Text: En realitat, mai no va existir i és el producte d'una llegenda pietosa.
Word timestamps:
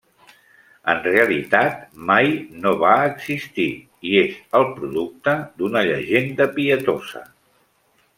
En 0.91 0.99
realitat, 1.07 1.75
mai 2.11 2.31
no 2.63 2.71
va 2.83 2.93
existir 3.09 3.67
i 4.13 4.15
és 4.23 4.39
el 4.61 4.65
producte 4.79 5.35
d'una 5.61 5.85
llegenda 5.91 6.49
pietosa. 6.57 7.23